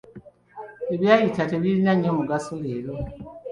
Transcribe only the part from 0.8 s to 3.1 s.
Ebyayita tebirina nnyo mugaso leero.